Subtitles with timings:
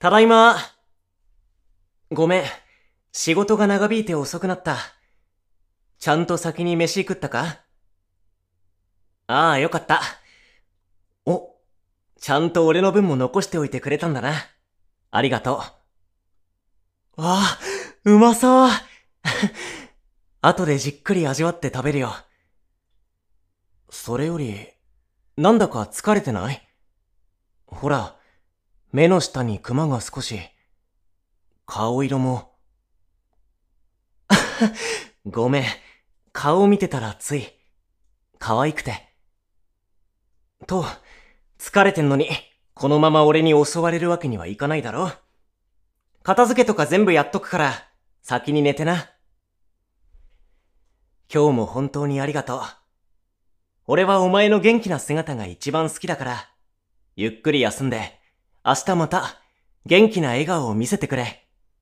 [0.00, 0.56] ただいま。
[2.10, 2.44] ごめん。
[3.12, 4.78] 仕事が長引いて遅くなった。
[5.98, 7.60] ちゃんと先に飯食ったか？
[9.26, 10.00] ああ、よかった。
[11.26, 11.54] お、
[12.18, 14.32] ちゃんと俺の分も残しておいてくれたんだな。
[15.10, 15.60] ありがと
[17.18, 17.20] う。
[17.20, 17.58] わあ、
[18.04, 18.70] うまそう。
[20.40, 22.14] 後でじっくり味わって食べるよ。
[23.90, 24.66] それより、
[25.36, 26.66] なんだか疲れてない？
[27.66, 28.16] ほら、
[28.92, 30.40] 目の下にクマが少し、
[31.64, 32.56] 顔色も。
[35.26, 35.64] ごめん、
[36.32, 37.52] 顔を見てたらつい、
[38.40, 39.14] 可愛くて。
[40.66, 40.84] と、
[41.58, 42.28] 疲れてんのに、
[42.74, 45.12] このまま俺に襲われるわけにはいかないだろ
[46.24, 47.88] 片付けとか全部やっとくから、
[48.22, 49.10] 先に寝てな。
[51.32, 52.60] 今日も本当にありがとう。
[53.86, 56.50] 俺はお前の元気な姿が一番好きだから、
[57.14, 58.19] ゆっくり休んで、
[58.62, 59.40] 明日また
[59.86, 61.46] 元気な笑顔を見せてくれ。